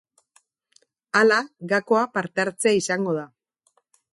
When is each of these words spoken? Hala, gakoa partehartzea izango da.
Hala, 1.19 1.37
gakoa 1.73 2.01
partehartzea 2.17 2.75
izango 2.81 3.15
da. 3.19 3.31